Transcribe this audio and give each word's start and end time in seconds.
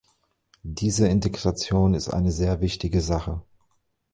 Diese 0.63 1.07
Integration 1.07 1.93
ist 1.93 2.09
eine 2.09 2.31
sehr 2.31 2.59
wichtige 2.59 3.01
Sache. 3.01 3.43